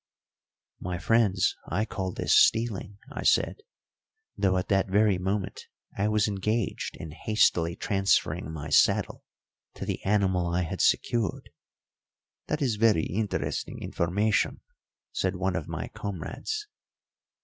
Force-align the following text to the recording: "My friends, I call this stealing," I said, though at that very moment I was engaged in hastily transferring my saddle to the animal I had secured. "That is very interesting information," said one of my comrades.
"My 0.79 0.97
friends, 0.97 1.55
I 1.67 1.85
call 1.85 2.11
this 2.11 2.33
stealing," 2.33 2.97
I 3.11 3.21
said, 3.21 3.57
though 4.35 4.57
at 4.57 4.67
that 4.69 4.89
very 4.89 5.19
moment 5.19 5.67
I 5.95 6.07
was 6.07 6.27
engaged 6.27 6.97
in 6.97 7.11
hastily 7.11 7.75
transferring 7.75 8.51
my 8.51 8.69
saddle 8.71 9.23
to 9.75 9.85
the 9.85 10.03
animal 10.03 10.47
I 10.47 10.63
had 10.63 10.81
secured. 10.81 11.51
"That 12.47 12.63
is 12.63 12.77
very 12.77 13.03
interesting 13.05 13.77
information," 13.79 14.61
said 15.11 15.35
one 15.35 15.55
of 15.55 15.67
my 15.67 15.87
comrades. 15.89 16.67